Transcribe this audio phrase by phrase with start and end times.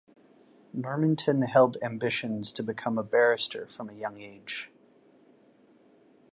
[0.73, 4.71] Normanton held ambitions to become a barrister from a young age.